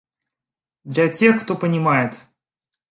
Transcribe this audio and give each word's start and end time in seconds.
Для 0.83 1.07
тех, 1.09 1.43
кто 1.43 1.55
понимает. 1.55 2.15